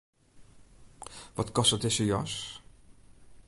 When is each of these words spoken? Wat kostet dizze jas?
Wat 1.33 1.51
kostet 1.51 1.81
dizze 1.81 2.05
jas? 2.05 2.33